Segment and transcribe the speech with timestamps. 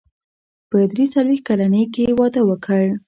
[0.69, 2.83] په درې څلوېښت کلنۍ کې يې واده وکړ.